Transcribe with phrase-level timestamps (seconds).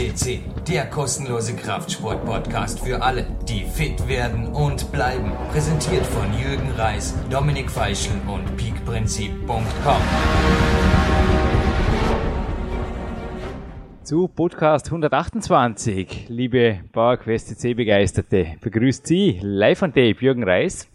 [0.00, 5.32] FSCC, der kostenlose Kraftsport-Podcast für alle, die fit werden und bleiben.
[5.52, 10.02] Präsentiert von Jürgen Reis, Dominik Feischl und peakprinzip.com.
[14.02, 20.88] Zu Podcast 128, liebe PowerQuest CC Begeisterte, begrüßt Sie live on tape Jürgen Reis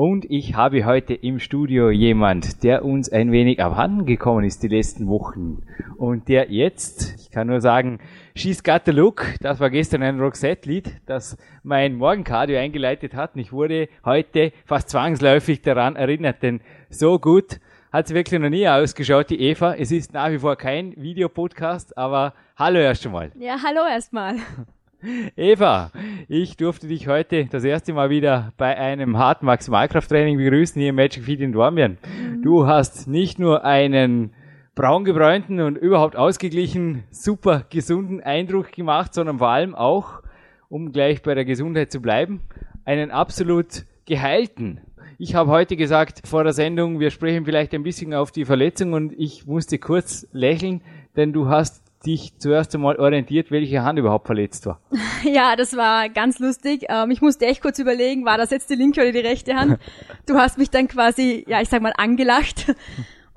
[0.00, 4.68] und ich habe heute im Studio jemand, der uns ein wenig abhanden gekommen ist die
[4.68, 5.64] letzten Wochen.
[5.96, 7.98] Und der jetzt, ich kann nur sagen,
[8.38, 13.34] She's Got the Look, das war gestern ein Roxette-Lied, das mein Morgencardio eingeleitet hat.
[13.34, 17.58] Und ich wurde heute fast zwangsläufig daran erinnert, denn so gut
[17.92, 19.74] hat sie wirklich noch nie ausgeschaut, die Eva.
[19.74, 23.32] Es ist nach wie vor kein Videopodcast, aber hallo erst einmal.
[23.40, 24.36] Ja, hallo erstmal.
[25.36, 25.90] Eva,
[26.28, 30.94] ich durfte dich heute das erste Mal wieder bei einem harten Maximalkrafttraining begrüßen hier im
[30.94, 31.98] Magic Feed in Dornbirn.
[32.06, 32.42] Mhm.
[32.42, 34.32] Du hast nicht nur einen
[34.78, 40.22] braungebräunten und überhaupt ausgeglichen, super gesunden Eindruck gemacht, sondern vor allem auch,
[40.68, 42.42] um gleich bei der Gesundheit zu bleiben,
[42.84, 44.80] einen absolut geheilten.
[45.18, 48.92] Ich habe heute gesagt vor der Sendung, wir sprechen vielleicht ein bisschen auf die Verletzung
[48.92, 50.80] und ich musste kurz lächeln,
[51.16, 54.80] denn du hast dich zuerst einmal orientiert, welche Hand überhaupt verletzt war?
[55.24, 56.84] Ja, das war ganz lustig.
[56.88, 59.80] Ähm, ich musste echt kurz überlegen, war das jetzt die linke oder die rechte Hand?
[60.26, 62.72] Du hast mich dann quasi, ja, ich sag mal, angelacht.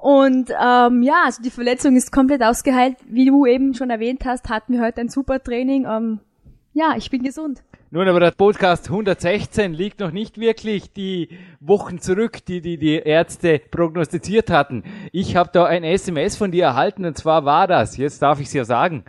[0.02, 2.98] Und ähm, ja, also die Verletzung ist komplett ausgeheilt.
[3.08, 5.86] Wie du eben schon erwähnt hast, hatten wir heute ein super Training.
[5.86, 6.20] Ähm,
[6.74, 7.62] ja, ich bin gesund.
[7.92, 12.96] Nun, aber der Podcast 116 liegt noch nicht wirklich die Wochen zurück, die die, die
[12.96, 14.84] Ärzte prognostiziert hatten.
[15.12, 18.48] Ich habe da ein SMS von dir erhalten und zwar war das, jetzt darf ich
[18.48, 19.04] es ja sagen,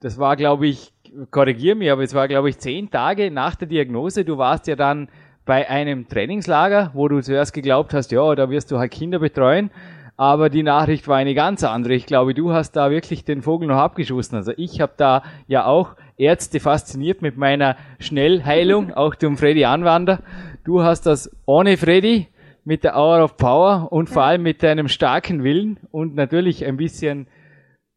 [0.00, 0.92] das war, glaube ich,
[1.30, 4.26] korrigier mich, aber es war, glaube ich, zehn Tage nach der Diagnose.
[4.26, 5.08] Du warst ja dann
[5.46, 9.70] bei einem Trainingslager, wo du zuerst geglaubt hast, ja, da wirst du halt Kinder betreuen.
[10.16, 11.94] Aber die Nachricht war eine ganz andere.
[11.94, 14.36] Ich glaube, du hast da wirklich den Vogel noch abgeschossen.
[14.36, 20.20] Also ich habe da ja auch Ärzte fasziniert mit meiner Schnellheilung, auch zum Freddy Anwander.
[20.64, 22.28] Du hast das ohne Freddy
[22.64, 26.76] mit der Hour of Power und vor allem mit deinem starken Willen und natürlich ein
[26.76, 27.26] bisschen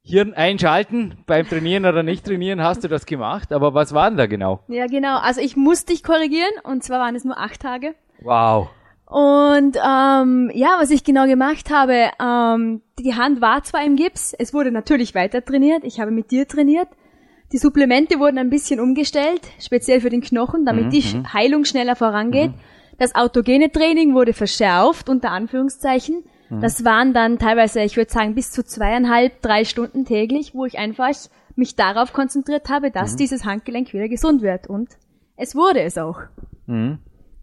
[0.03, 3.51] Hirn einschalten beim Trainieren oder nicht trainieren hast du das gemacht.
[3.51, 4.61] Aber was war denn da genau?
[4.67, 5.17] Ja, genau.
[5.19, 7.94] Also ich musste dich korrigieren und zwar waren es nur acht Tage.
[8.22, 8.69] Wow.
[9.09, 14.34] Und ähm, ja, was ich genau gemacht habe, ähm, die Hand war zwar im Gips,
[14.38, 16.90] es wurde natürlich weiter trainiert, ich habe mit dir trainiert.
[17.53, 21.31] Die Supplemente wurden ein bisschen umgestellt, speziell für den Knochen, damit mhm, die mhm.
[21.31, 22.51] Heilung schneller vorangeht.
[22.51, 22.59] Mhm.
[22.97, 26.25] Das autogene Training wurde verschärft, unter Anführungszeichen.
[26.50, 26.59] Mhm.
[26.59, 30.78] Das waren dann teilweise, ich würde sagen, bis zu zweieinhalb, drei Stunden täglich, wo ich
[30.78, 31.16] einfach
[31.56, 33.17] mich darauf konzentriert habe, dass mhm.
[33.17, 34.67] dieses Handgelenk wieder gesund wird.
[34.67, 34.90] Und
[35.38, 36.19] es wurde es auch.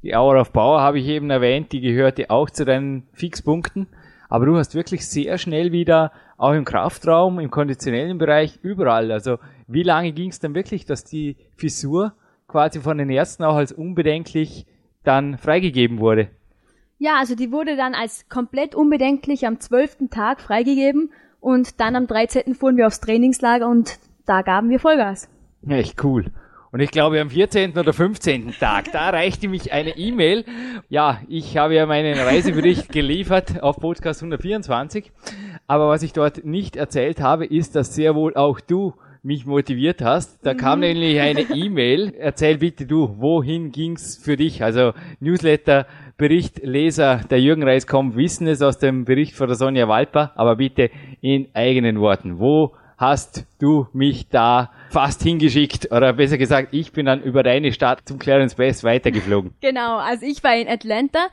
[0.05, 3.87] Die Hour of Power habe ich eben erwähnt, die gehörte auch zu deinen Fixpunkten.
[4.29, 9.11] Aber du hast wirklich sehr schnell wieder, auch im Kraftraum, im konditionellen Bereich, überall.
[9.11, 12.13] Also wie lange ging es dann wirklich, dass die Fissur
[12.47, 14.67] quasi von den Ärzten auch als unbedenklich
[15.05, 16.29] dann freigegeben wurde?
[16.99, 22.07] Ja, also die wurde dann als komplett unbedenklich am zwölften Tag freigegeben und dann am
[22.07, 22.55] 13.
[22.55, 25.31] fuhren wir aufs Trainingslager und da gaben wir Vollgas.
[25.67, 26.31] Echt cool.
[26.75, 27.79] Und ich glaube, am 14.
[27.79, 28.55] oder 15.
[28.59, 30.45] Tag, da reichte mich eine E-Mail.
[30.89, 35.13] Ja, ich habe ja meinen Reisebericht geliefert auf Podcast 124.
[35.69, 38.93] Aber was ich dort nicht erzählt habe, ist, dass sehr wohl auch du
[39.23, 40.45] mich motiviert hast.
[40.45, 40.87] Da kam mhm.
[40.87, 42.13] nämlich eine E-Mail.
[42.19, 44.65] Erzähl bitte du, wohin ging's für dich?
[44.65, 45.87] Also Newsletter,
[46.17, 50.33] Bericht, Leser, der Jürgen Reis kommt, wissen es aus dem Bericht von der Sonja Walper,
[50.35, 52.41] aber bitte in eigenen Worten.
[52.41, 52.73] Wo
[53.05, 58.01] hast du mich da fast hingeschickt oder besser gesagt, ich bin dann über deine Stadt
[58.07, 59.53] zum Clarence Bass weitergeflogen.
[59.61, 61.27] Genau, also ich war in Atlanta.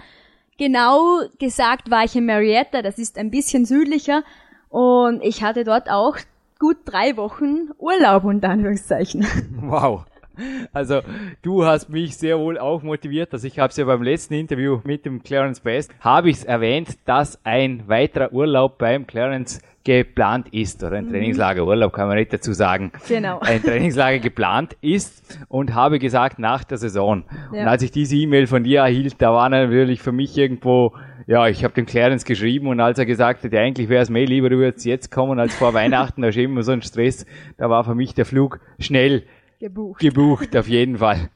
[0.57, 4.23] Genau gesagt war ich in Marietta, das ist ein bisschen südlicher
[4.69, 6.17] und ich hatte dort auch
[6.59, 9.25] gut drei Wochen Urlaub unter Anführungszeichen.
[9.61, 10.05] Wow.
[10.73, 11.01] Also
[11.41, 14.33] du hast mich sehr wohl auch motiviert, dass also ich habe es ja beim letzten
[14.33, 19.61] Interview mit dem Clarence Best, habe ich es erwähnt, dass ein weiterer Urlaub beim Clarence
[19.83, 21.11] geplant ist oder ein mhm.
[21.11, 22.91] Trainingslager Urlaub kann man nicht dazu sagen.
[23.07, 23.39] Genau.
[23.39, 27.23] Ein Trainingslager geplant ist und habe gesagt nach der Saison.
[27.51, 27.61] Ja.
[27.61, 30.93] Und als ich diese E-Mail von dir erhielt, da war natürlich für mich irgendwo
[31.27, 34.09] ja, ich habe dem Clarence geschrieben und als er gesagt hat, ja, eigentlich wäre es
[34.09, 37.25] mir lieber, du würdest jetzt kommen als vor Weihnachten, da ist immer so ein Stress,
[37.57, 39.23] da war für mich der Flug schnell
[39.59, 40.01] gebucht.
[40.01, 41.29] Gebucht, auf jeden Fall.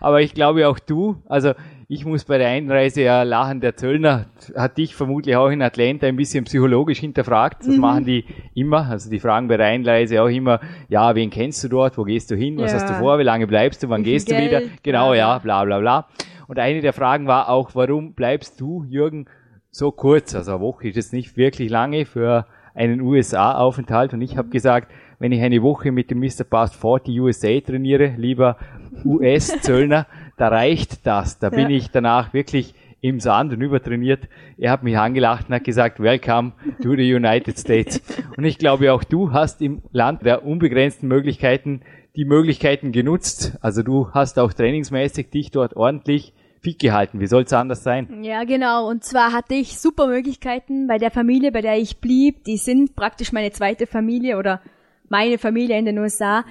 [0.00, 1.52] Aber ich glaube auch du, also
[1.92, 4.24] ich muss bei der Einreise ja lachen, der Zöllner
[4.56, 7.60] hat dich vermutlich auch in Atlanta ein bisschen psychologisch hinterfragt.
[7.60, 7.80] Das mhm.
[7.80, 8.24] machen die
[8.54, 8.86] immer.
[8.88, 10.58] Also die fragen bei der Einreise auch immer,
[10.88, 12.78] ja, wen kennst du dort, wo gehst du hin, was ja.
[12.78, 14.40] hast du vor, wie lange bleibst du, wann gehst Geld?
[14.40, 14.72] du wieder?
[14.82, 16.08] Genau, ja, bla bla bla.
[16.48, 19.26] Und eine der Fragen war auch, warum bleibst du, Jürgen,
[19.70, 20.34] so kurz?
[20.34, 24.14] Also eine Woche ist jetzt nicht wirklich lange für einen USA-Aufenthalt.
[24.14, 26.44] Und ich habe gesagt, wenn ich eine Woche mit dem Mr.
[26.48, 28.56] Past 40 USA trainiere, lieber
[29.04, 30.06] US-Zöllner,
[30.36, 31.38] da reicht das.
[31.38, 34.28] Da bin ich danach wirklich im Sand und übertrainiert.
[34.56, 36.52] Er hat mich angelacht und hat gesagt, welcome
[36.82, 38.00] to the United States.
[38.36, 41.82] Und ich glaube, auch du hast im Land der unbegrenzten Möglichkeiten
[42.14, 43.58] die Möglichkeiten genutzt.
[43.60, 47.18] Also du hast auch trainingsmäßig dich dort ordentlich fit gehalten.
[47.20, 48.22] Wie soll es anders sein?
[48.22, 48.88] Ja, genau.
[48.88, 52.44] Und zwar hatte ich super Möglichkeiten bei der Familie, bei der ich blieb.
[52.44, 54.60] Die sind praktisch meine zweite Familie oder
[55.08, 56.44] meine Familie in den USA.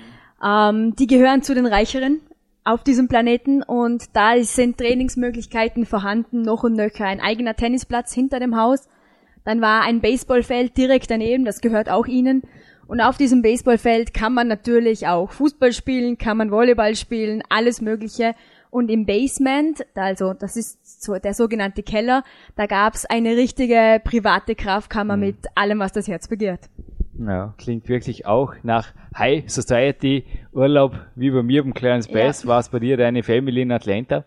[0.43, 2.19] Ähm, die gehören zu den Reicheren
[2.63, 7.05] auf diesem Planeten und da sind Trainingsmöglichkeiten vorhanden, noch und nöcher.
[7.05, 8.87] Ein eigener Tennisplatz hinter dem Haus.
[9.43, 12.43] Dann war ein Baseballfeld direkt daneben, das gehört auch ihnen.
[12.87, 17.81] Und auf diesem Baseballfeld kann man natürlich auch Fußball spielen, kann man Volleyball spielen, alles
[17.81, 18.35] Mögliche.
[18.69, 22.23] Und im Basement, also das ist so der sogenannte Keller,
[22.55, 25.23] da gab's eine richtige private Kraftkammer mhm.
[25.23, 26.69] mit allem, was das Herz begehrt.
[27.27, 32.43] Ja, klingt wirklich auch nach High Society Urlaub, wie bei mir beim kleinen Space.
[32.43, 32.49] Ja.
[32.49, 34.25] War es bei dir deine Family in Atlanta?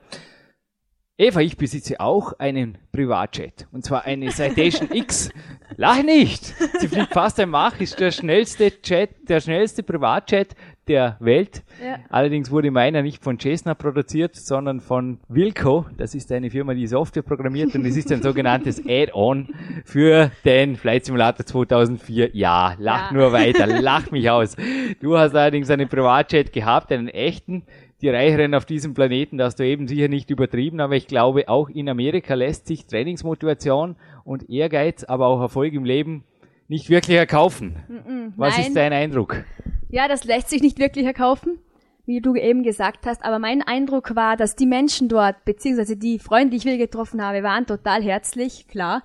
[1.17, 3.69] Eva, ich besitze auch einen Privatjet.
[3.71, 5.31] Und zwar eine Citation X.
[5.77, 6.45] Lach nicht!
[6.81, 10.57] Sie fliegt fast ein Mach, ist der schnellste Jet, der schnellste Privatjet
[10.89, 11.63] der Welt.
[11.81, 12.01] Ja.
[12.11, 15.87] Allerdings wurde meiner nicht von Cessna produziert, sondern von Wilco.
[15.97, 20.75] Das ist eine Firma, die Software programmiert und es ist ein sogenanntes Add-on für den
[20.75, 22.31] Flight Simulator 2004.
[22.35, 23.17] Ja, lach ja.
[23.17, 24.57] nur weiter, lach mich aus.
[25.01, 27.63] Du hast allerdings einen Privatjet gehabt, einen echten.
[28.05, 31.71] Die Reicheren auf diesem Planeten, das du eben sicher nicht übertrieben, aber ich glaube, auch
[31.71, 36.23] in Amerika lässt sich Trainingsmotivation und Ehrgeiz, aber auch Erfolg im Leben
[36.69, 37.77] nicht wirklich erkaufen.
[37.89, 38.67] Mm -mm, Was nein.
[38.67, 39.43] ist dein Eindruck?
[39.89, 41.61] Ja, das lässt sich nicht wirklich erkaufen,
[42.05, 43.25] wie du eben gesagt hast.
[43.25, 47.25] Aber mein Eindruck war, dass die Menschen dort, beziehungsweise die Freunde, die ich wieder getroffen
[47.25, 49.03] habe, waren total herzlich, klar.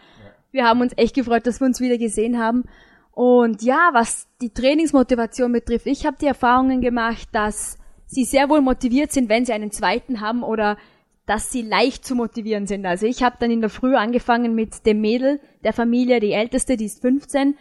[0.52, 2.66] Wir haben uns echt gefreut, dass wir uns wieder gesehen haben.
[3.13, 7.79] Und ja, was die Trainingsmotivation betrifft, ich habe die Erfahrungen gemacht, dass
[8.10, 10.78] sie sehr wohl motiviert sind, wenn sie einen zweiten haben oder
[11.26, 12.88] dass sie leicht zu motivieren sind.
[12.88, 16.76] Also ich habe dann in der Früh angefangen mit dem Mädel der Familie, die älteste,
[16.76, 17.56] die ist 15,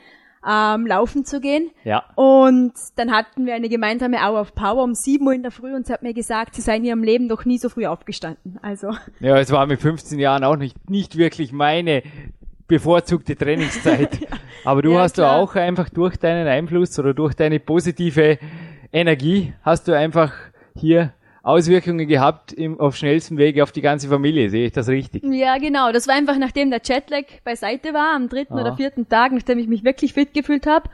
[0.49, 1.71] ähm, laufen zu gehen.
[1.85, 2.05] Ja.
[2.15, 5.75] Und dann hatten wir eine gemeinsame Hour of Power um 7 Uhr in der Früh
[5.75, 8.59] und sie hat mir gesagt, sie sei in ihrem Leben noch nie so früh aufgestanden.
[8.63, 8.93] Also.
[9.21, 12.03] Ja, es war mit 15 Jahren auch nicht, nicht wirklich meine
[12.69, 14.21] bevorzugte Trainingszeit.
[14.21, 14.29] ja.
[14.65, 15.37] Aber du ja, hast klar.
[15.37, 18.39] du auch einfach durch deinen Einfluss oder durch deine positive
[18.93, 20.33] Energie hast du einfach
[20.75, 21.13] hier
[21.43, 24.51] Auswirkungen gehabt im, auf schnellstem Wege auf die ganze Familie.
[24.51, 25.25] Sehe ich das richtig?
[25.25, 25.93] Ja, genau.
[25.93, 28.61] Das war einfach, nachdem der Jetlag beiseite war, am dritten Aha.
[28.61, 30.91] oder vierten Tag, nachdem ich mich wirklich fit gefühlt habe,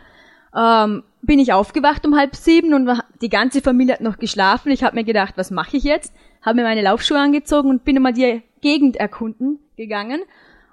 [0.57, 2.89] ähm, bin ich aufgewacht um halb sieben und
[3.21, 4.71] die ganze Familie hat noch geschlafen.
[4.71, 6.15] Ich habe mir gedacht, was mache ich jetzt?
[6.43, 10.21] Habe mir meine Laufschuhe angezogen und bin immer die Gegend erkunden gegangen.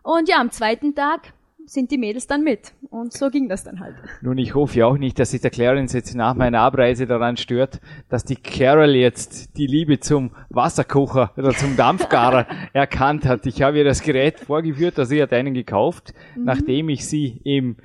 [0.03, 1.33] Und ja, am zweiten Tag
[1.66, 2.74] sind die Mädels dann mit.
[2.90, 3.96] Und so ging das dann halt.
[4.22, 7.38] Nun, ich hoffe ja auch nicht, dass sich der Clarence jetzt nach meiner Abreise daran
[7.38, 7.80] stört,
[8.10, 13.46] dass die Carol jetzt die Liebe zum Wasserkocher oder zum Dampfgarer erkannt hat.
[13.46, 16.44] Ich habe ihr das Gerät vorgeführt, also sie hat einen gekauft, mhm.
[16.46, 17.78] nachdem ich sie im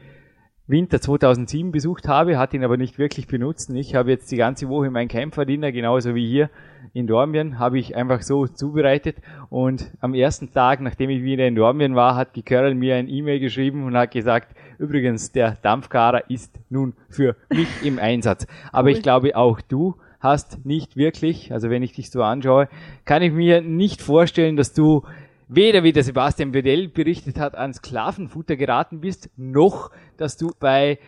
[0.69, 3.71] Winter 2007 besucht habe, hat ihn aber nicht wirklich benutzt.
[3.71, 6.51] Ich habe jetzt die ganze Woche mein Kämpferdiener, genauso wie hier
[6.93, 9.19] in Dormien, habe ich einfach so zubereitet.
[9.49, 13.09] Und am ersten Tag, nachdem ich wieder in Dormien war, hat die Carol mir ein
[13.09, 18.49] E-Mail geschrieben und hat gesagt, übrigens, der Dampfgarer ist nun für mich im Einsatz.
[18.73, 22.69] Aber ich glaube, auch du hast nicht wirklich, also wenn ich dich so anschaue,
[23.05, 25.05] kann ich mir nicht vorstellen, dass du
[25.49, 30.99] weder wie der Sebastian Bedell berichtet hat, an Sklavenfutter geraten bist, noch dass du bei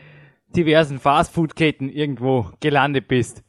[0.55, 3.43] diversen Fastfood-Ketten irgendwo gelandet bist.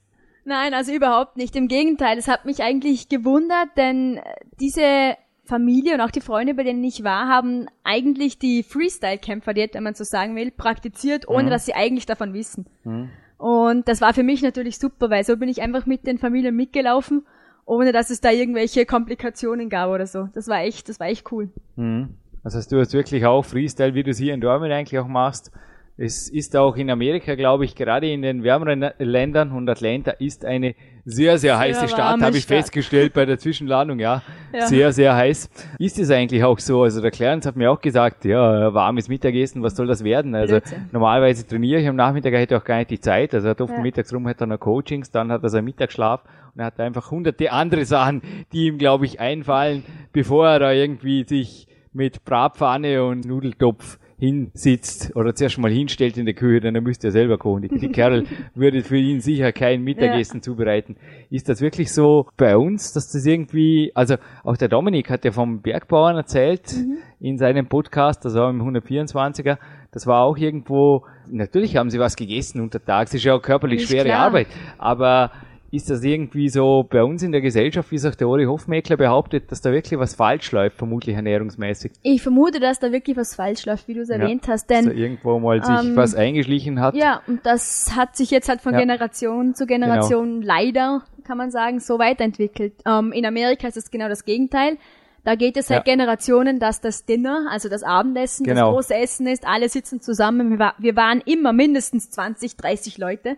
[0.46, 1.55] Nein, also überhaupt nicht.
[1.55, 4.19] Im Gegenteil, es hat mich eigentlich gewundert, denn
[4.60, 5.15] diese
[5.46, 9.96] Familie und auch die Freunde, bei denen ich war, haben eigentlich die Freestyle-Kämpfer-Diät, wenn man
[9.96, 11.50] so sagen will, praktiziert, ohne mhm.
[11.50, 12.65] dass sie eigentlich davon wissen.
[12.84, 13.10] Mhm.
[13.38, 16.55] Und das war für mich natürlich super, weil so bin ich einfach mit den Familien
[16.55, 17.25] mitgelaufen
[17.70, 20.28] ohne dass es da irgendwelche Komplikationen gab oder so.
[20.34, 21.50] Das war echt, das war echt cool.
[21.76, 22.16] Mhm.
[22.44, 25.08] Das heißt, du hast wirklich auch Freestyle, wie du es hier in Dortmund eigentlich auch
[25.08, 25.52] machst.
[26.01, 30.46] Es ist auch in Amerika, glaube ich, gerade in den wärmeren Ländern und Atlanta ist
[30.46, 32.60] eine sehr, sehr heiße sehr Stadt, habe ich Stadt.
[32.60, 34.22] festgestellt bei der Zwischenlandung, ja.
[34.53, 34.65] ja.
[34.68, 35.50] Sehr, sehr heiß.
[35.77, 36.84] Ist es eigentlich auch so?
[36.84, 40.36] Also der Clarence hat mir auch gesagt, ja, warmes Mittagessen, was soll das werden?
[40.36, 40.88] Also Blödsinn.
[40.94, 43.34] normalerweise trainiere ich am Nachmittag, er hätte auch gar nicht die Zeit.
[43.34, 43.82] Also er hat oft ja.
[43.82, 47.12] mittags rum, hat er noch Coachings, dann hat er seinen Mittagsschlaf und er hat einfach
[47.12, 48.22] hunderte andere Sachen,
[48.53, 55.16] die ihm, glaube ich, einfallen, bevor er da irgendwie sich mit Bratpfanne und Nudeltopf hinsitzt
[55.16, 57.62] oder zuerst mal hinstellt in der Küche, dann müsste er selber kochen.
[57.62, 60.42] Die, die Kerl würde für ihn sicher kein Mittagessen ja.
[60.42, 60.98] zubereiten.
[61.30, 65.32] Ist das wirklich so bei uns, dass das irgendwie, also auch der Dominik hat ja
[65.32, 66.98] vom Bergbauern erzählt mhm.
[67.22, 69.58] in seinem Podcast, das war im 124er,
[69.92, 73.90] das war auch irgendwo, natürlich haben sie was gegessen untertags, ist ja auch körperlich ist
[73.90, 74.26] schwere klar.
[74.26, 74.48] Arbeit,
[74.78, 75.32] aber
[75.72, 78.98] ist das irgendwie so bei uns in der Gesellschaft, wie es auch der Ori Hofmeckler
[78.98, 81.92] behauptet, dass da wirklich was falsch läuft, vermutlich ernährungsmäßig?
[82.02, 84.86] Ich vermute, dass da wirklich was falsch läuft, wie du es erwähnt ja, hast, denn
[84.86, 86.96] dass da irgendwo mal sich ähm, was eingeschlichen hat.
[86.96, 88.80] Ja, und das hat sich jetzt halt von ja.
[88.80, 90.48] Generation zu Generation genau.
[90.48, 92.74] leider, kann man sagen, so weiterentwickelt.
[92.88, 94.78] Ähm, in Amerika ist es genau das Gegenteil.
[95.24, 95.94] Da geht es seit ja.
[95.94, 98.68] Generationen, dass das Dinner, also das Abendessen, genau.
[98.68, 99.46] das große Essen ist.
[99.46, 100.58] Alle sitzen zusammen.
[100.80, 103.38] Wir waren immer mindestens 20, 30 Leute.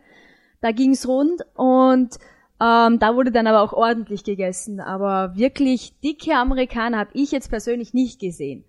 [0.62, 2.18] Da ging's rund und
[2.62, 4.80] ähm, da wurde dann aber auch ordentlich gegessen.
[4.80, 8.64] Aber wirklich dicke Amerikaner habe ich jetzt persönlich nicht gesehen.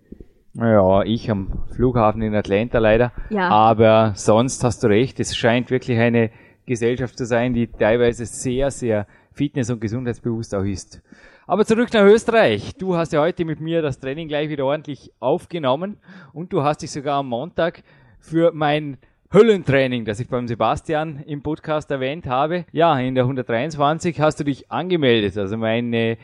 [0.55, 3.13] Ja, ich am Flughafen in Atlanta leider.
[3.31, 3.49] Ja.
[3.49, 6.31] Aber sonst hast du recht, es scheint wirklich eine
[6.67, 11.03] Gesellschaft zu sein, die teilweise sehr, sehr fitness- und gesundheitsbewusst auch ist.
[11.47, 12.75] Aber zurück nach Österreich.
[12.77, 15.99] Du hast ja heute mit mir das Training gleich wieder ordentlich aufgenommen
[16.33, 17.83] und du hast dich sogar am Montag
[18.21, 18.99] für mein
[19.33, 22.67] Höllentraining, das ich beim Sebastian im Podcast erwähnt habe.
[22.71, 25.39] Ja, in der 123 hast du dich angemeldet.
[25.39, 26.19] Also meine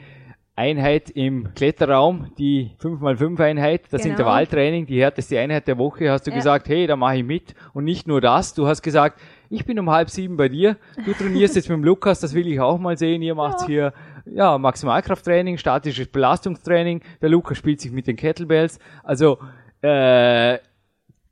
[0.57, 4.13] Einheit im Kletterraum, die 5x5 Einheit, das genau.
[4.13, 6.37] Intervalltraining, die härteste Einheit der Woche, hast du ja.
[6.37, 7.55] gesagt, hey, da mache ich mit.
[7.73, 11.15] Und nicht nur das, du hast gesagt, ich bin um halb sieben bei dir, du
[11.15, 13.67] trainierst jetzt mit dem Lukas, das will ich auch mal sehen, ihr macht ja.
[13.67, 13.93] hier
[14.27, 18.79] ja, Maximalkrafttraining, statisches Belastungstraining, der Lukas spielt sich mit den Kettlebells.
[19.03, 19.39] Also
[19.81, 20.59] äh,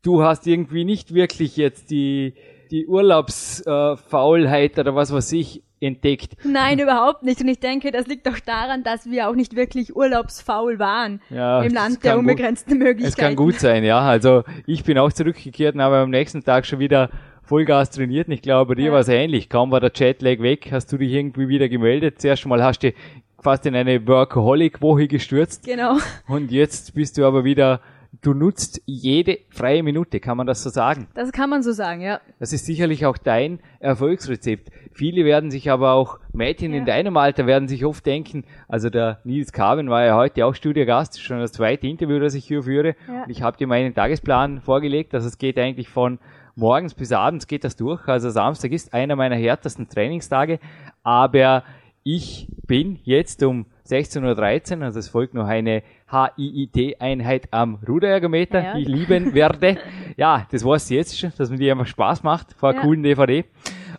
[0.07, 2.35] du hast irgendwie nicht wirklich jetzt die,
[2.71, 6.37] die Urlaubsfaulheit äh, oder was weiß ich entdeckt.
[6.45, 7.41] Nein, überhaupt nicht.
[7.41, 11.63] Und ich denke, das liegt doch daran, dass wir auch nicht wirklich urlaubsfaul waren ja,
[11.63, 13.09] im Land der unbegrenzten Möglichkeiten.
[13.09, 14.01] Es kann gut sein, ja.
[14.01, 17.11] Also ich bin auch zurückgekehrt und habe am nächsten Tag schon wieder
[17.43, 18.93] Vollgas trainiert und ich glaube, dir ja.
[18.93, 19.49] war es ähnlich.
[19.49, 22.21] Kaum war der Jetlag weg, hast du dich irgendwie wieder gemeldet.
[22.21, 22.93] Zuerst mal hast du
[23.41, 25.65] fast in eine Workaholic-Woche gestürzt.
[25.65, 25.99] Genau.
[26.27, 27.81] Und jetzt bist du aber wieder
[28.23, 31.09] du nutzt jede freie Minute, kann man das so sagen?
[31.15, 32.21] Das kann man so sagen, ja.
[32.39, 34.71] Das ist sicherlich auch dein Erfolgsrezept.
[34.93, 36.79] Viele werden sich aber auch, Mädchen ja.
[36.79, 40.55] in deinem Alter werden sich oft denken, also der Nils Carven war ja heute auch
[40.55, 42.95] Studiogast, schon das zweite Interview, das ich hier führe.
[43.09, 43.25] Ja.
[43.25, 46.19] Und ich habe dir meinen Tagesplan vorgelegt, also es geht eigentlich von
[46.55, 48.09] morgens bis abends geht das durch.
[48.09, 50.59] Also Samstag ist einer meiner härtesten Trainingstage,
[51.03, 51.65] aber
[52.03, 58.75] ich bin jetzt um 16.13 Uhr, also es folgt noch eine HIIT-Einheit am Ruderergometer, ja.
[58.75, 59.79] die ich lieben werde.
[60.19, 62.85] Ja, das war's jetzt schon, dass mir die einfach Spaß macht, vor einer ja.
[62.85, 63.45] coolen DVD.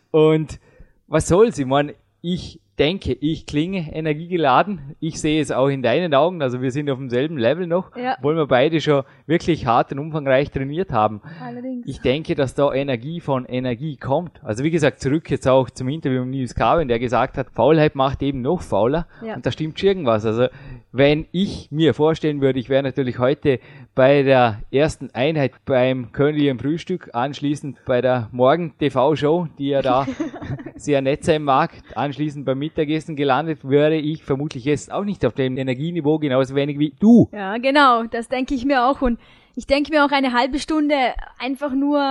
[0.09, 0.59] Und
[1.05, 1.59] was soll's?
[1.59, 4.95] Ich meine, ich denke, ich klinge energiegeladen.
[4.99, 6.41] Ich sehe es auch in deinen Augen.
[6.41, 8.15] Also wir sind auf demselben Level noch, ja.
[8.17, 11.21] obwohl wir beide schon wirklich hart und umfangreich trainiert haben.
[11.41, 11.87] Allerdings.
[11.87, 14.43] Ich denke, dass da Energie von Energie kommt.
[14.43, 17.95] Also wie gesagt, zurück jetzt auch zum Interview mit Nils Carven, der gesagt hat, Faulheit
[17.95, 19.07] macht eben noch fauler.
[19.23, 19.35] Ja.
[19.35, 20.25] Und da stimmt schon irgendwas.
[20.25, 20.47] Also
[20.91, 23.59] wenn ich mir vorstellen würde, ich wäre natürlich heute
[23.93, 30.07] bei der ersten Einheit beim königlichen Frühstück, anschließend bei der Morgen-TV-Show, die ja da
[30.75, 35.33] sehr nett sein mag, anschließend beim Mittagessen gelandet, wäre ich vermutlich jetzt auch nicht auf
[35.33, 37.29] dem Energieniveau genauso wenig wie du.
[37.31, 39.19] Ja, genau, das denke ich mir auch und
[39.55, 40.95] ich denke mir auch eine halbe Stunde
[41.39, 42.03] einfach nur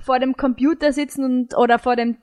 [0.00, 2.16] vor dem Computer sitzen und oder vor dem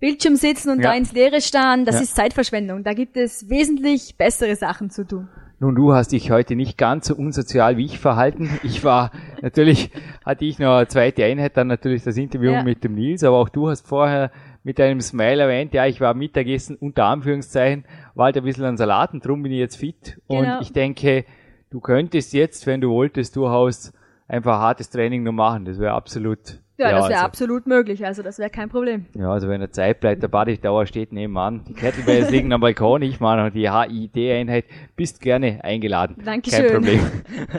[0.00, 0.90] Bildschirm sitzen und ja.
[0.90, 2.02] da ins Leere starren, das ja.
[2.02, 2.82] ist Zeitverschwendung.
[2.82, 5.28] Da gibt es wesentlich bessere Sachen zu tun.
[5.62, 8.48] Nun, du hast dich heute nicht ganz so unsozial wie ich verhalten.
[8.62, 9.10] Ich war,
[9.42, 9.90] natürlich
[10.24, 12.62] hatte ich noch eine zweite Einheit, dann natürlich das Interview ja.
[12.62, 14.30] mit dem Nils, aber auch du hast vorher
[14.62, 18.76] mit einem Smile erwähnt, ja, ich war Mittagessen unter Anführungszeichen, war halt ein bisschen an
[18.76, 20.20] Salaten, drum bin ich jetzt fit.
[20.28, 20.56] Genau.
[20.56, 21.24] Und ich denke,
[21.70, 23.92] du könntest jetzt, wenn du wolltest, durchaus
[24.28, 25.64] einfach hartes Training noch machen.
[25.64, 29.06] Das wäre absolut ja, das wäre also, absolut möglich, also das wäre kein Problem.
[29.14, 31.64] Ja, also wenn der Zeit bleibt, der Badedauer steht nebenan.
[31.68, 34.64] Die Kettlebells liegen am Balkon, ich mache die HID-Einheit,
[34.96, 36.16] bist gerne eingeladen.
[36.24, 36.66] Dankeschön.
[36.66, 37.00] Kein Problem.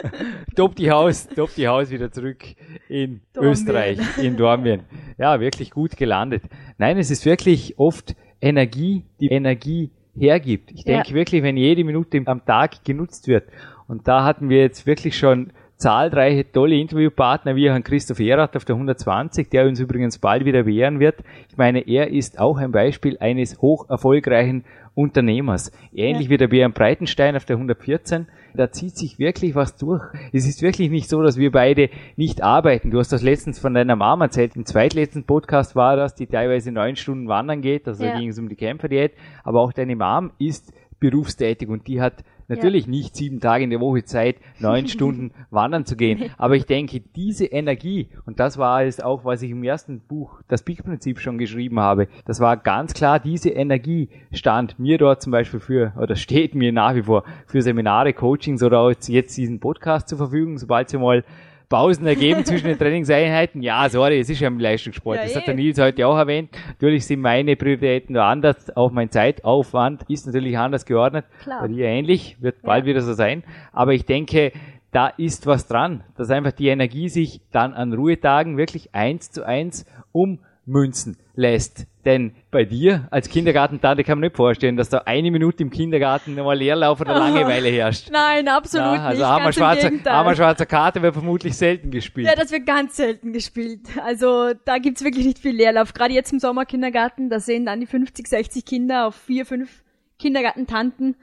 [0.55, 2.43] top die Haus, top die Haus wieder zurück
[2.89, 3.51] in Dormien.
[3.51, 4.81] Österreich, in Dormien.
[5.17, 6.43] Ja, wirklich gut gelandet.
[6.77, 10.71] Nein, es ist wirklich oft Energie, die Energie hergibt.
[10.71, 11.15] Ich denke ja.
[11.15, 13.45] wirklich, wenn jede Minute am Tag genutzt wird,
[13.87, 18.65] und da hatten wir jetzt wirklich schon zahlreiche tolle Interviewpartner wie Herrn Christoph Erath auf
[18.65, 21.23] der 120, der uns übrigens bald wieder wehren wird.
[21.49, 25.71] Ich meine, er ist auch ein Beispiel eines hoch erfolgreichen Unternehmers.
[25.93, 26.29] Ähnlich ja.
[26.29, 28.27] wie der Björn Breitenstein auf der 114.
[28.53, 30.03] Da zieht sich wirklich was durch.
[30.33, 32.91] Es ist wirklich nicht so, dass wir beide nicht arbeiten.
[32.91, 34.55] Du hast das letztens von deiner Mama erzählt.
[34.55, 37.87] Im zweitletzten Podcast war das, die teilweise neun Stunden wandern geht.
[37.87, 38.11] Also ja.
[38.11, 39.13] da ging es um die Kämpferdiät.
[39.43, 43.79] Aber auch deine Mom ist berufstätig und die hat Natürlich nicht sieben Tage in der
[43.79, 46.31] Woche Zeit, neun Stunden wandern zu gehen.
[46.37, 50.41] Aber ich denke, diese Energie, und das war es auch, was ich im ersten Buch,
[50.49, 55.31] das Peak-Prinzip schon geschrieben habe, das war ganz klar, diese Energie stand mir dort zum
[55.31, 59.61] Beispiel für, oder steht mir nach wie vor für Seminare, Coachings oder auch jetzt diesen
[59.61, 61.23] Podcast zur Verfügung, sobald sie mal
[61.71, 63.63] Pausen ergeben zwischen den Trainingseinheiten.
[63.63, 65.17] Ja, sorry, es ist ja im Leistungssport.
[65.17, 65.57] Ja, das hat der eh.
[65.57, 66.49] Nils heute auch erwähnt.
[66.67, 68.75] Natürlich sind meine Prioritäten anders.
[68.75, 71.25] Auch mein Zeitaufwand ist natürlich anders geordnet.
[71.41, 71.61] Klar.
[71.61, 72.67] Bei dir ähnlich, wird ja.
[72.67, 73.43] bald wieder so sein.
[73.71, 74.51] Aber ich denke,
[74.91, 79.45] da ist was dran, dass einfach die Energie sich dann an Ruhetagen wirklich eins zu
[79.45, 81.87] eins ummünzen lässt.
[82.05, 86.33] Denn bei dir als Kindergartentante kann man nicht vorstellen, dass da eine Minute im Kindergarten
[86.33, 88.09] nochmal Leerlauf oder Langeweile herrscht.
[88.11, 89.31] Nein, absolut ja, also nicht.
[89.31, 92.27] Also schwarzer, Hammer schwarzer Karte wird vermutlich selten gespielt.
[92.27, 93.81] Ja, das wird ganz selten gespielt.
[94.03, 95.93] Also da gibt's wirklich nicht viel Leerlauf.
[95.93, 99.83] Gerade jetzt im Sommerkindergarten, da sehen dann die 50, 60 Kinder auf vier, fünf
[100.17, 101.15] Kindergartentanten.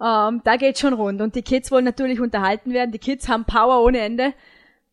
[0.00, 1.22] Ähm, da geht's schon rund.
[1.22, 2.92] Und die Kids wollen natürlich unterhalten werden.
[2.92, 4.34] Die Kids haben Power ohne Ende.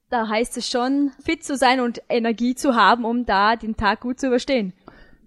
[0.09, 4.01] Da heißt es schon, fit zu sein und Energie zu haben, um da den Tag
[4.01, 4.73] gut zu überstehen.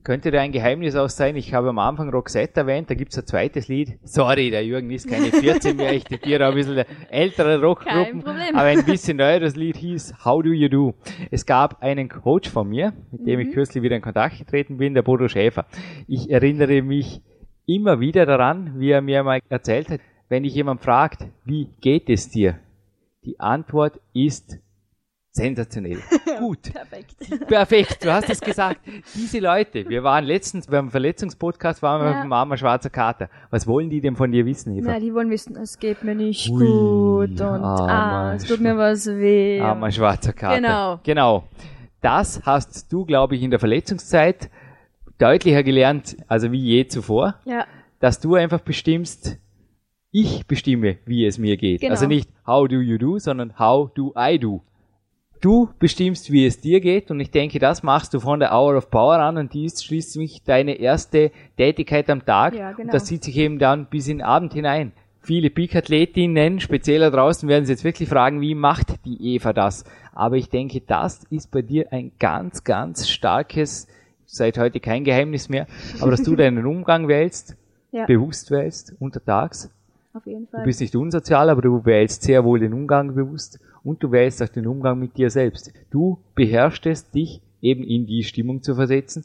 [0.09, 1.37] Könnte da ein Geheimnis auch sein?
[1.37, 3.99] Ich habe am Anfang Roxette erwähnt, da gibt's ein zweites Lied.
[4.05, 8.25] Sorry, der Jürgen ist keine 14 mehr, ich diktiere ein bisschen ältere Rockgruppen.
[8.25, 10.95] Aber ein bisschen neueres Lied hieß How Do You Do?
[11.31, 13.49] Es gab einen Coach von mir, mit dem mhm.
[13.49, 15.67] ich kürzlich wieder in Kontakt getreten bin, der Bodo Schäfer.
[16.07, 17.21] Ich erinnere mich
[17.67, 20.01] immer wieder daran, wie er mir mal erzählt hat,
[20.31, 22.59] wenn dich jemand fragt, wie geht es dir?
[23.27, 24.59] Die Antwort ist
[25.39, 25.99] Sensationell.
[26.41, 26.73] Gut.
[26.73, 27.47] Perfekt.
[27.47, 28.81] Perfekt, du hast es gesagt.
[29.15, 32.21] Diese Leute, wir waren letztens beim Verletzungspodcast, waren wir ja.
[32.21, 33.31] mit Mama Schwarzer Kater.
[33.51, 34.93] Was wollen die denn von dir wissen, Eva?
[34.93, 38.77] Na, die wollen wissen, es geht mir nicht Ui, gut und ah, es tut mir
[38.77, 39.61] was weh.
[39.61, 40.57] Armer Schwarzer Kater.
[40.57, 41.01] Genau.
[41.05, 41.45] Genau.
[42.01, 44.51] Das hast du, glaube ich, in der Verletzungszeit
[45.19, 47.37] deutlicher gelernt, also wie je zuvor.
[47.45, 47.65] Ja.
[48.01, 49.39] Dass du einfach bestimmst,
[50.11, 51.81] ich bestimme, wie es mir geht.
[51.81, 51.93] Genau.
[51.93, 54.63] Also nicht how do you do, sondern how do I do.
[55.41, 58.77] Du bestimmst, wie es dir geht und ich denke, das machst du von der Hour
[58.77, 62.55] of Power an und die ist schließlich deine erste Tätigkeit am Tag.
[62.55, 62.87] Ja, genau.
[62.87, 64.93] Und das zieht sich eben dann bis in den Abend hinein.
[65.21, 69.85] Viele Peak-Athletinnen, speziell da draußen, werden sich jetzt wirklich fragen, wie macht die Eva das?
[70.13, 73.87] Aber ich denke, das ist bei dir ein ganz, ganz starkes,
[74.27, 75.67] seit heute kein Geheimnis mehr,
[76.01, 77.57] aber dass du deinen Umgang wählst,
[77.93, 78.07] ja.
[78.07, 79.71] bewusst wählst, untertags.
[80.15, 80.61] Auf jeden Fall.
[80.61, 84.43] Du bist nicht unsozial, aber du wählst sehr wohl den Umgang bewusst und du wählst
[84.43, 85.73] auch den Umgang mit dir selbst.
[85.91, 89.25] Du beherrschst es, dich eben in die Stimmung zu versetzen,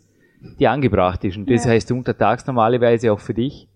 [0.59, 1.35] die angebracht ist.
[1.37, 1.71] Und das ja.
[1.71, 3.67] heißt untertags normalerweise auch für dich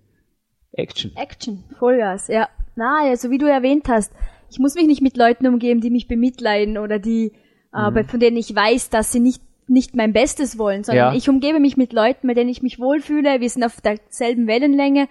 [0.71, 1.12] Action.
[1.15, 2.47] Action, Vollgas, ja.
[2.76, 4.13] Na, also wie du erwähnt hast,
[4.50, 7.34] ich muss mich nicht mit Leuten umgeben, die mich bemitleiden oder die,
[7.73, 7.97] äh, mhm.
[7.97, 11.17] äh, von denen ich weiß, dass sie nicht nicht mein Bestes wollen, sondern ja.
[11.17, 13.41] ich umgebe mich mit Leuten, mit denen ich mich wohlfühle.
[13.41, 15.10] Wir sind auf derselben Wellenlänge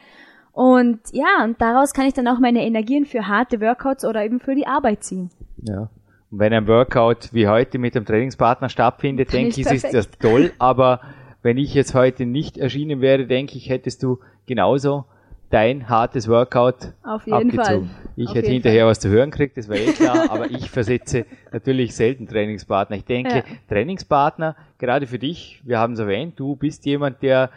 [0.57, 4.41] und ja, und daraus kann ich dann auch meine Energien für harte Workouts oder eben
[4.41, 5.31] für die Arbeit ziehen.
[5.61, 5.91] Ja.
[6.31, 10.53] Und wenn ein Workout wie heute mit dem Trainingspartner stattfindet, denke ich, ist das toll.
[10.59, 11.03] Aber
[11.43, 15.05] wenn ich jetzt heute nicht erschienen wäre, denke ich, hättest du genauso
[15.51, 17.91] dein hartes Workout Auf jeden abgezogen.
[17.91, 18.13] Fall.
[18.17, 18.91] Ich Auf hätte hinterher Fall.
[18.93, 22.97] was zu hören gekriegt, das war eh klar, aber ich versetze natürlich selten Trainingspartner.
[22.97, 23.45] Ich denke, ja.
[23.69, 27.51] Trainingspartner, gerade für dich, wir haben es erwähnt, du bist jemand, der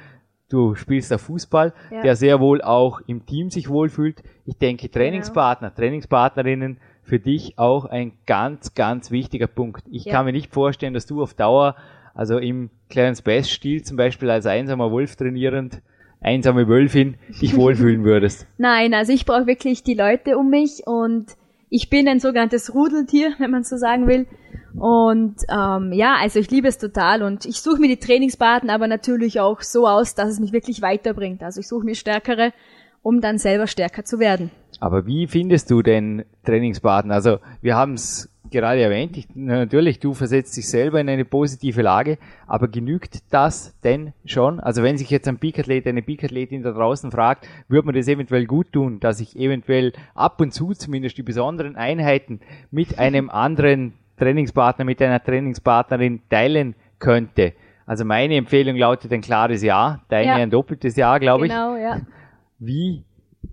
[0.49, 2.01] du spielst da Fußball, ja.
[2.01, 4.23] der sehr wohl auch im Team sich wohlfühlt.
[4.45, 5.79] Ich denke, Trainingspartner, genau.
[5.79, 9.83] Trainingspartnerinnen für dich auch ein ganz, ganz wichtiger Punkt.
[9.89, 10.13] Ich ja.
[10.13, 11.75] kann mir nicht vorstellen, dass du auf Dauer,
[12.13, 15.81] also im Clarence Bass Stil zum Beispiel als einsamer Wolf trainierend,
[16.21, 18.47] einsame Wölfin, dich wohlfühlen würdest.
[18.57, 21.35] Nein, also ich brauche wirklich die Leute um mich und
[21.69, 24.27] ich bin ein sogenanntes Rudeltier, wenn man so sagen will.
[24.75, 28.87] Und ähm, ja, also ich liebe es total und ich suche mir die Trainingspartner aber
[28.87, 31.41] natürlich auch so aus, dass es mich wirklich weiterbringt.
[31.43, 32.53] Also ich suche mir stärkere,
[33.01, 34.51] um dann selber stärker zu werden.
[34.79, 37.13] Aber wie findest du den Trainingspartner?
[37.13, 41.81] Also wir haben es gerade erwähnt, ich, natürlich, du versetzt dich selber in eine positive
[41.81, 44.59] Lage, aber genügt das denn schon?
[44.59, 48.45] Also wenn sich jetzt ein Peakathlet, eine Peakathletin da draußen fragt, würde man das eventuell
[48.45, 52.39] gut tun, dass ich eventuell ab und zu zumindest die besonderen Einheiten
[52.71, 57.53] mit einem anderen Trainingspartner, mit einer Trainingspartnerin teilen könnte?
[57.85, 60.35] Also meine Empfehlung lautet ein klares Ja, deine ja.
[60.35, 61.81] ein doppeltes Ja, glaube genau, ich.
[61.81, 62.01] Genau, ja.
[62.59, 63.03] Wie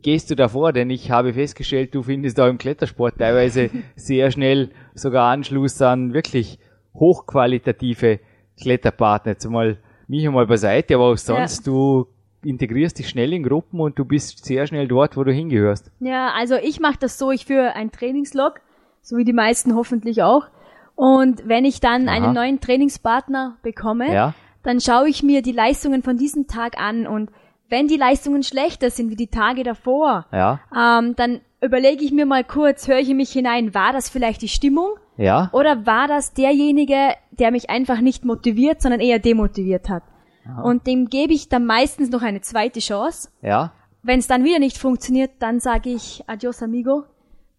[0.03, 0.73] gehst du davor?
[0.73, 6.13] Denn ich habe festgestellt, du findest auch im Klettersport teilweise sehr schnell sogar Anschluss an
[6.13, 6.59] wirklich
[6.95, 8.21] hochqualitative
[8.61, 9.33] Kletterpartner.
[9.33, 9.79] Jetzt mal
[10.09, 11.73] mich einmal beiseite, aber auch sonst, ja.
[11.73, 12.07] du
[12.45, 15.91] integrierst dich schnell in Gruppen und du bist sehr schnell dort, wo du hingehörst.
[16.01, 18.61] Ja, also ich mache das so, ich führe ein Trainingslog,
[19.03, 20.47] so wie die meisten hoffentlich auch.
[20.95, 22.17] Und wenn ich dann Aha.
[22.17, 24.35] einen neuen Trainingspartner bekomme, ja.
[24.63, 27.31] dann schaue ich mir die Leistungen von diesem Tag an und
[27.69, 32.27] wenn die Leistungen schlechter sind wie die Tage davor, Ja, ähm, dann überlege ich mir
[32.27, 36.35] mal kurz, höre ich mich hinein, war das vielleicht die Stimmung ja, oder war das
[36.35, 40.03] derjenige, der mich einfach nicht motiviert, sondern eher demotiviert hat?
[40.63, 43.31] Und dem gebe ich dann meistens noch eine zweite Chance.
[43.43, 43.73] ja.
[44.03, 47.03] Wenn es dann wieder nicht funktioniert, dann sage ich Adios amigo.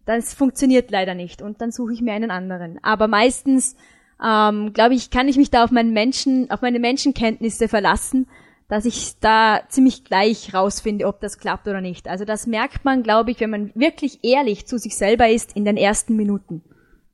[0.06, 2.78] Das funktioniert leider nicht und dann suche ich mir einen anderen.
[2.82, 3.76] Aber meistens,
[4.24, 8.26] ähm, glaube ich, kann ich mich da auf meinen Menschen, auf meine Menschenkenntnisse verlassen,
[8.68, 12.06] dass ich da ziemlich gleich rausfinde, ob das klappt oder nicht.
[12.08, 15.64] Also das merkt man, glaube ich, wenn man wirklich ehrlich zu sich selber ist in
[15.64, 16.62] den ersten Minuten.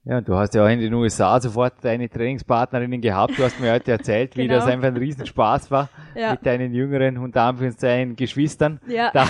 [0.07, 3.39] Ja, du hast ja auch in den USA sofort deine Trainingspartnerinnen gehabt.
[3.39, 4.57] Du hast mir heute erzählt, wie Genau.
[4.57, 6.33] das einfach ein Riesenspaß war Ja.
[6.33, 9.11] mit deinen jüngeren, unter Anführungszeichen, Geschwistern, Ja.
[9.15, 9.27] da,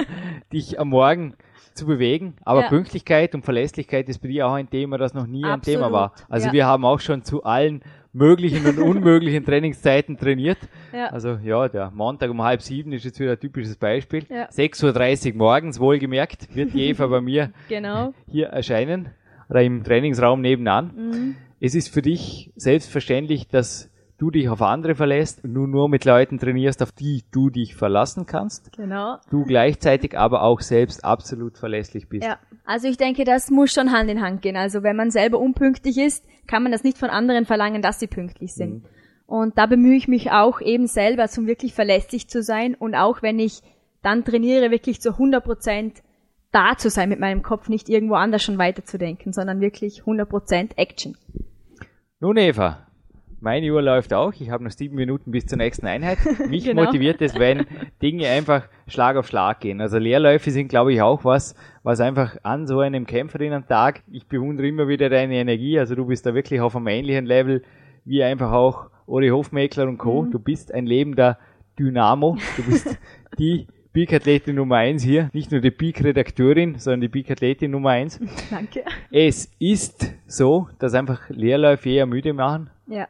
[0.52, 1.34] dich am Morgen
[1.74, 2.34] zu bewegen.
[2.44, 2.68] Aber Ja.
[2.68, 5.92] Pünktlichkeit und Verlässlichkeit ist bei dir auch ein Thema, das noch nie ein Absolut, Thema
[5.92, 6.12] war.
[6.28, 7.82] Also wir haben auch schon zu allen
[8.16, 10.58] möglichen und unmöglichen Trainingszeiten trainiert.
[10.92, 11.06] Ja.
[11.08, 14.24] Also ja, der Montag um halb sieben ist jetzt wieder ein typisches Beispiel.
[14.30, 14.48] Ja.
[14.48, 18.14] 6.30 Uhr morgens, wohlgemerkt, wird die Eva bei mir Genau.
[18.26, 19.10] hier erscheinen
[19.48, 20.90] oder im Trainingsraum nebenan.
[20.96, 21.36] Mhm.
[21.60, 26.04] Es ist für dich selbstverständlich, dass du dich auf andere verlässt und du nur mit
[26.04, 28.72] Leuten trainierst, auf die du dich verlassen kannst.
[28.76, 29.18] Genau.
[29.30, 32.26] Du gleichzeitig aber auch selbst absolut verlässlich bist.
[32.26, 34.56] Ja, also ich denke, das muss schon Hand in Hand gehen.
[34.56, 38.06] Also wenn man selber unpünktlich ist, kann man das nicht von anderen verlangen, dass sie
[38.06, 38.84] pünktlich sind.
[39.26, 43.22] Und da bemühe ich mich auch eben selber, zum wirklich verlässlich zu sein und auch
[43.22, 43.60] wenn ich
[44.02, 46.02] dann trainiere, wirklich zu 100 Prozent
[46.52, 50.78] da zu sein mit meinem Kopf, nicht irgendwo anders schon weiterzudenken, sondern wirklich 100 Prozent
[50.78, 51.16] Action.
[52.20, 52.85] Nun Eva,
[53.46, 54.32] meine Uhr läuft auch.
[54.40, 56.18] Ich habe noch sieben Minuten bis zur nächsten Einheit.
[56.50, 56.82] Mich Genau.
[56.82, 57.64] motiviert es, wenn
[58.02, 59.80] Dinge einfach Schlag auf Schlag gehen.
[59.80, 61.54] Also Leerläufe sind, glaube ich, auch was,
[61.84, 65.78] was einfach an so einem Kämpferinnen-Tag, ich bewundere immer wieder deine Energie.
[65.78, 67.62] Also du bist da wirklich auf einem ähnlichen Level
[68.04, 70.24] wie einfach auch Ori Hofmeckler und Co.
[70.24, 71.38] Du bist ein lebender
[71.78, 72.36] Dynamo.
[72.56, 72.98] Du bist
[73.38, 75.30] die Peak-Athletin Nummer eins hier.
[75.32, 78.18] Nicht nur die Peak-Redakteurin, sondern die Peak-Athletin Nummer eins.
[78.50, 78.82] Danke.
[79.12, 82.70] Es ist so, dass einfach Leerläufe eher müde machen.
[82.88, 83.06] Ja,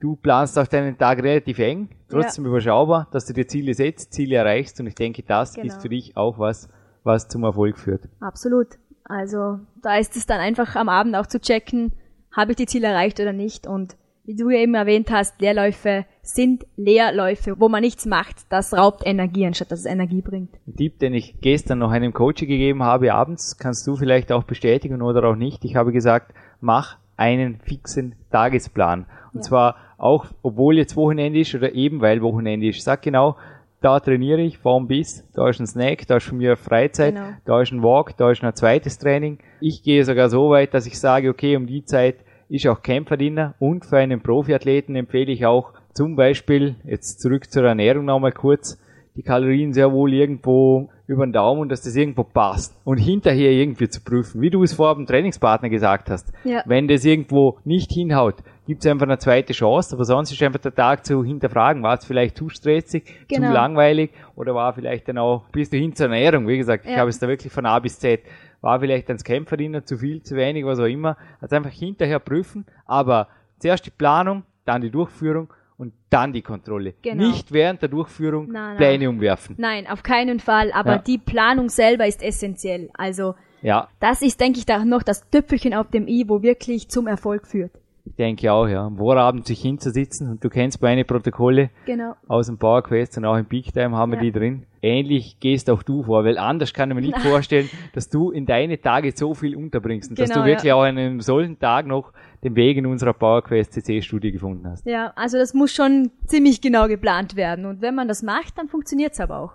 [0.00, 4.36] Du planst auch deinen Tag relativ eng, trotzdem überschaubar, dass du dir Ziele setzt, Ziele
[4.36, 5.66] erreichst und ich denke, das Genau.
[5.66, 6.68] ist für dich auch was,
[7.02, 8.02] was zum Erfolg führt.
[8.20, 8.68] absolut.
[9.10, 11.92] Also da ist es dann einfach am Abend auch zu checken,
[12.30, 16.04] habe ich die Ziele erreicht oder nicht und wie du ja eben erwähnt hast, Leerläufe
[16.20, 18.36] sind Leerläufe, wo man nichts macht.
[18.50, 20.50] Das raubt Energie, anstatt dass es Energie bringt.
[20.66, 24.44] Ein Tipp, den ich gestern noch einem Coach gegeben habe abends, kannst du vielleicht auch
[24.44, 25.64] bestätigen oder auch nicht.
[25.64, 29.06] Ich habe gesagt, mach einen fixen Tagesplan.
[29.32, 29.48] Und Ja.
[29.48, 32.82] zwar auch, obwohl jetzt Wochenende ist oder eben weil Wochenende ist.
[32.82, 33.36] Sag genau,
[33.80, 37.28] da trainiere ich vom bis, da ist ein Snack, da ist von mir Freizeit, Genau.
[37.44, 39.38] da ist ein Walk, da ist ein zweites Training.
[39.60, 42.16] Ich gehe sogar so weit, dass ich sage, okay, um die Zeit
[42.48, 47.64] ist auch Kämpferdiener und für einen Profiathleten empfehle ich auch zum Beispiel, jetzt zurück zur
[47.64, 48.80] Ernährung nochmal kurz,
[49.16, 53.50] die Kalorien sehr wohl irgendwo über den Daumen und dass das irgendwo passt und hinterher
[53.50, 56.32] irgendwie zu prüfen, wie du es vorher dem Trainingspartner gesagt hast.
[56.44, 56.62] Ja.
[56.66, 58.36] Wenn das irgendwo nicht hinhaut,
[58.68, 61.94] gibt es einfach eine zweite Chance, aber sonst ist einfach der Tag zu hinterfragen, war
[61.98, 63.48] es vielleicht zu stressig, Genau.
[63.48, 66.92] zu langweilig oder war vielleicht dann auch, bist du hin zur Ernährung, wie gesagt, ich
[66.92, 66.98] Ja.
[66.98, 68.20] habe es da wirklich von A bis Z,
[68.60, 72.66] war vielleicht ans Kämpferdiener zu viel, zu wenig, was auch immer, also einfach hinterher prüfen,
[72.86, 73.28] aber
[73.58, 76.92] zuerst die Planung, dann die Durchführung und dann die Kontrolle.
[77.02, 77.28] Genau.
[77.28, 78.76] Nicht während der Durchführung Nein, nein.
[78.76, 79.54] Pläne umwerfen.
[79.58, 80.98] Nein, auf keinen Fall, aber Ja.
[80.98, 82.90] die Planung selber ist essentiell.
[82.98, 86.88] Also Ja, das ist, denke ich, da noch das Tüpfelchen auf dem i, wo wirklich
[86.90, 87.72] zum Erfolg führt.
[88.08, 88.86] Ich denke auch, ja.
[88.86, 92.14] Am Vorabend sich hinzusitzen und du kennst meine Protokolle Genau.
[92.26, 94.22] aus dem Power Quest und auch im Peak Time haben wir Ja.
[94.24, 94.64] die drin.
[94.80, 98.46] Ähnlich gehst auch du vor, weil anders kann ich mir nicht vorstellen, dass du in
[98.46, 100.74] deine Tage so viel unterbringst und dass Genau, du wirklich ja.
[100.76, 102.12] auch an einem solchen Tag noch
[102.44, 104.86] den Weg in unserer Power Quest CC Studie gefunden hast.
[104.86, 107.64] Ja, also das muss schon ziemlich genau geplant werden.
[107.66, 109.52] Und wenn man das macht, dann funktioniert's aber auch.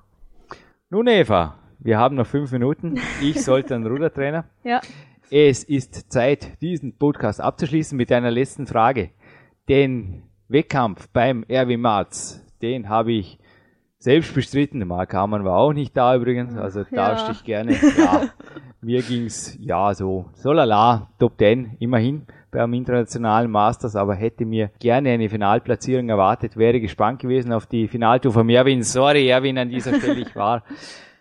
[0.89, 2.99] Nun Eva, wir haben noch fünf Minuten.
[3.21, 4.45] Ich sollte einen Rudertrainer.
[4.63, 4.81] Ja.
[5.29, 9.11] Es ist Zeit, diesen Podcast abzuschließen mit einer letzten Frage.
[9.69, 13.39] Den Wettkampf beim Erwin Marz, den habe ich
[13.97, 14.85] selbst bestritten.
[14.85, 17.73] Mark Hamann war auch nicht da übrigens, also tauschte ich gerne.
[17.97, 18.29] Ja,
[18.81, 24.71] mir ging's ja so, so lala, Top 10, immerhin beim internationalen Masters, aber hätte mir
[24.79, 28.83] gerne eine Finalplatzierung erwartet, wäre gespannt gewesen auf die Finaltour von Erwin.
[28.83, 30.63] Sorry, Erwin, an dieser Stelle, ich war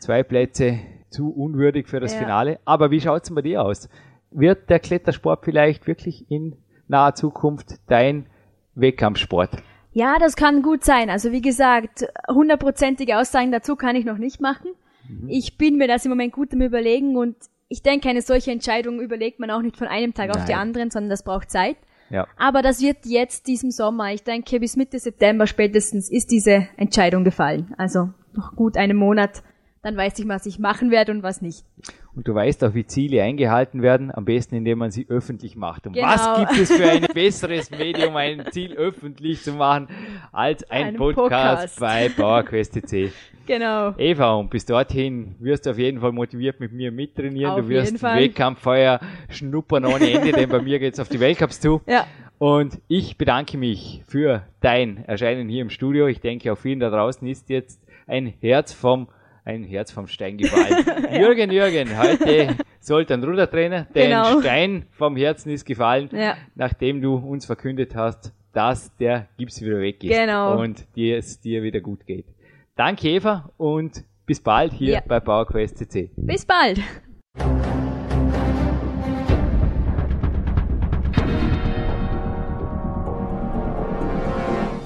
[0.01, 0.81] zwei Plätze
[1.13, 2.21] zu unwürdig für das Ja.
[2.21, 2.59] Finale.
[2.65, 3.89] Aber wie schaut's denn bei dir aus?
[4.31, 6.57] Wird der Klettersport vielleicht wirklich in
[6.89, 8.27] naher Zukunft dein
[8.75, 9.51] Wettkampfsport?
[9.93, 11.11] Ja, das kann gut sein.
[11.11, 14.71] Also wie gesagt, hundertprozentige Aussagen dazu kann ich noch nicht machen.
[15.29, 17.37] Ich bin mir das im Moment gut am Überlegen und
[17.69, 20.61] ich denke, eine solche Entscheidung überlegt man auch nicht von einem Tag auf die Nein.
[20.61, 21.77] anderen, sondern das braucht Zeit.
[22.11, 22.27] Ja.
[22.37, 27.25] Aber das wird jetzt diesen Sommer, ich denke bis Mitte September spätestens, ist diese Entscheidung
[27.25, 27.75] gefallen.
[27.79, 29.43] Also noch gut einem Monat.
[29.85, 31.65] Dann weiß ich, was ich machen werde und was nicht.
[32.15, 35.89] Und du weißt auch, wie Ziele eingehalten werden, am besten indem man sie öffentlich macht.
[35.89, 36.07] Und Genau.
[36.07, 39.89] was gibt es für ein besseres Medium, ein Ziel öffentlich zu machen,
[40.31, 41.81] als ein Podcast, Podcast.
[41.81, 43.11] bei PowerQuest.cc.
[43.45, 43.93] Genau.
[43.99, 47.51] Eva, und bis dorthin wirst du auf jeden Fall motiviert mit mir mittrainieren.
[47.55, 48.01] Auf du wirst.
[48.01, 51.81] Wettkampffeuer schnuppern ohne Ende, denn bei mir geht's auf die Weltcups zu.
[51.89, 52.07] Ja.
[52.39, 56.07] Und ich bedanke mich für dein Erscheinen hier im Studio.
[56.07, 59.09] Ich denke, auch vielen da draußen ist jetzt ein Herz vom,
[59.45, 60.85] ein Herz vom Stein gefallen.
[61.21, 64.41] Jürgen, Jürgen, heute sollte ein Rudertrainer, dein Genau.
[64.41, 66.37] Stein vom Herzen ist gefallen, Ja.
[66.55, 70.61] nachdem du uns verkündet hast, dass der Gips wieder weg ist Genau.
[70.61, 72.27] und dir es dir wieder gut geht.
[72.77, 75.03] Danke Eva und bis bald hier Ja.
[75.07, 76.11] bei PowerQuest CC.
[76.17, 76.81] Bis bald.